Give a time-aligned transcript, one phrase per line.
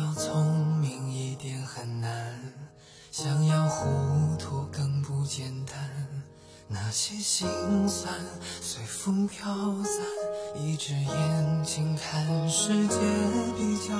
[0.00, 2.54] 要聪明一点很难
[3.10, 5.76] 想要糊涂更不简单
[6.68, 7.46] 那些心
[7.86, 8.14] 酸
[8.62, 9.44] 随风飘
[9.84, 10.02] 散
[10.56, 12.96] 一只眼睛看世界
[13.58, 13.94] 比较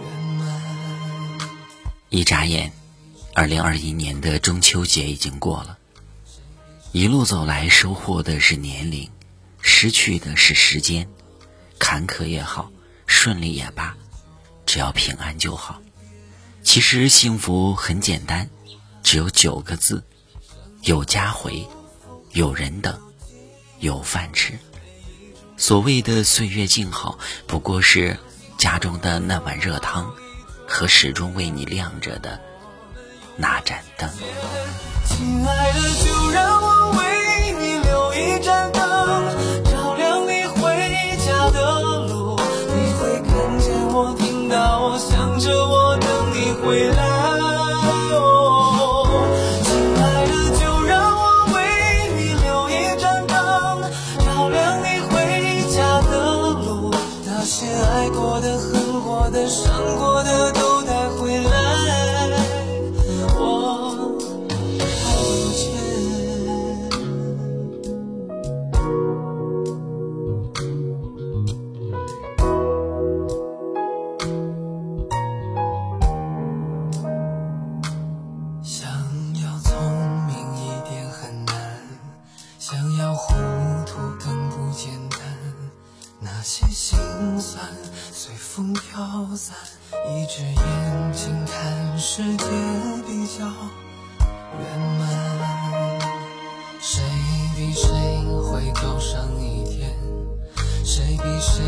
[0.00, 0.62] 圆满
[2.08, 2.72] 一眨眼
[3.34, 5.78] 二零二一年的中秋节已经过了。
[6.92, 9.08] 一路走来收获的是年龄
[9.60, 11.06] 失去的是时间
[11.78, 12.72] 坎坷也好
[13.06, 13.94] 顺利也罢
[14.68, 15.80] 只要平安就好。
[16.62, 18.50] 其实幸福很简单，
[19.02, 20.04] 只有九个字：
[20.82, 21.66] 有家回，
[22.32, 23.00] 有人等，
[23.78, 24.58] 有饭吃。
[25.56, 28.18] 所谓的岁月静好，不过是
[28.58, 30.14] 家中的那碗热汤
[30.66, 32.38] 和始终为你亮着的
[33.38, 34.10] 那盏灯。
[46.70, 47.07] 你回
[86.50, 86.98] 些心
[87.38, 87.62] 酸
[88.10, 89.54] 随风飘散，
[89.92, 92.46] 一只眼睛看世界
[93.06, 93.44] 比较
[94.58, 96.00] 圆满。
[96.80, 97.02] 谁
[97.54, 97.90] 比谁
[98.42, 99.94] 会高尚一天？
[100.82, 101.62] 谁比谁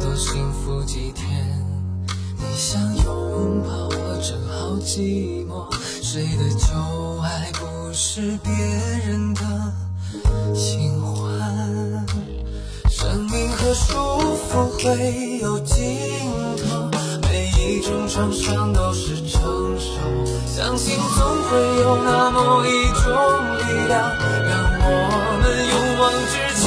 [0.00, 1.64] 多幸福几天？
[2.36, 5.66] 你想拥抱我，正好寂寞。
[6.02, 9.40] 谁的旧爱不是别人的
[10.54, 11.65] 新欢？
[13.76, 15.76] 生命和束缚会有尽
[16.66, 16.88] 头，
[17.28, 20.00] 每一种创伤都是成熟。
[20.46, 23.04] 相信总会有那么一种
[23.58, 24.00] 力量，
[24.48, 24.88] 让我
[25.42, 26.64] 们勇往直前。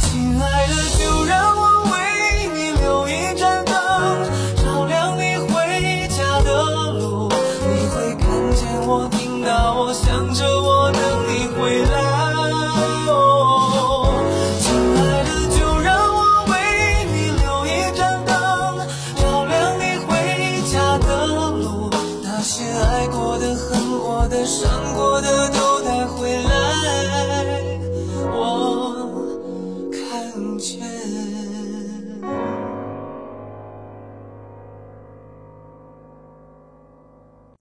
[0.00, 0.04] 亲
[0.42, 1.94] 爱的，就让我为
[2.52, 3.74] 你留一盏灯，
[4.56, 6.48] 照亮你回家的
[6.98, 7.30] 路。
[7.68, 8.26] 你会看
[8.56, 12.05] 见我，听到我，想着我，等你回来。
[24.46, 25.55] 伤过的。